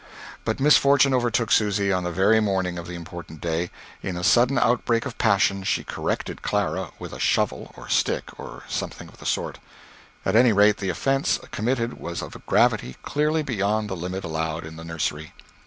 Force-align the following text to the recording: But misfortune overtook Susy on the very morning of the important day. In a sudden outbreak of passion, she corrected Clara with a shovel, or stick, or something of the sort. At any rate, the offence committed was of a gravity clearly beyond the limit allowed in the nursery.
But 0.45 0.59
misfortune 0.59 1.13
overtook 1.13 1.51
Susy 1.51 1.91
on 1.93 2.03
the 2.03 2.11
very 2.11 2.39
morning 2.39 2.79
of 2.79 2.87
the 2.87 2.95
important 2.95 3.39
day. 3.39 3.69
In 4.01 4.17
a 4.17 4.23
sudden 4.23 4.57
outbreak 4.57 5.05
of 5.05 5.19
passion, 5.19 5.61
she 5.61 5.83
corrected 5.83 6.41
Clara 6.41 6.89
with 6.97 7.13
a 7.13 7.19
shovel, 7.19 7.71
or 7.77 7.87
stick, 7.87 8.31
or 8.39 8.63
something 8.67 9.09
of 9.09 9.19
the 9.19 9.27
sort. 9.27 9.59
At 10.25 10.35
any 10.35 10.53
rate, 10.53 10.77
the 10.77 10.89
offence 10.89 11.39
committed 11.51 11.99
was 11.99 12.23
of 12.23 12.35
a 12.35 12.39
gravity 12.39 12.97
clearly 13.03 13.43
beyond 13.43 13.91
the 13.91 13.95
limit 13.95 14.23
allowed 14.23 14.65
in 14.65 14.75
the 14.75 14.83
nursery. 14.83 15.33